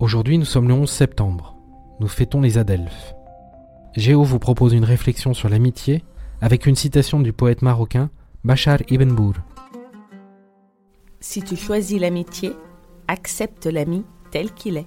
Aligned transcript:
Aujourd'hui, 0.00 0.38
nous 0.38 0.44
sommes 0.44 0.66
le 0.66 0.74
11 0.74 0.90
septembre. 0.90 1.56
Nous 2.00 2.08
fêtons 2.08 2.40
les 2.40 2.58
Adelphes. 2.58 3.14
Géo 3.94 4.24
vous 4.24 4.40
propose 4.40 4.72
une 4.72 4.84
réflexion 4.84 5.34
sur 5.34 5.48
l'amitié 5.48 6.02
avec 6.40 6.66
une 6.66 6.74
citation 6.74 7.20
du 7.20 7.32
poète 7.32 7.62
marocain 7.62 8.10
Bachar 8.42 8.80
ibn 8.90 9.14
Bour. 9.14 9.34
Si 11.20 11.42
tu 11.42 11.54
choisis 11.54 12.00
l'amitié, 12.00 12.52
accepte 13.06 13.66
l'ami 13.66 14.04
tel 14.32 14.52
qu'il 14.52 14.78
est. 14.78 14.86